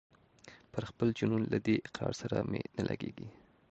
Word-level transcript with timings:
پر 0.71 0.83
خپل 0.91 1.07
جنون 1.17 1.43
له 1.53 1.57
دې 1.65 1.75
اقرار 1.87 2.13
سره 2.21 2.37
مي 2.49 2.61
نه 2.77 2.83
لګیږي 2.89 3.27